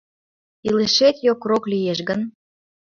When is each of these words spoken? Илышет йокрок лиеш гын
Илышет 0.67 1.15
йокрок 1.27 1.63
лиеш 1.71 1.99
гын 2.09 2.21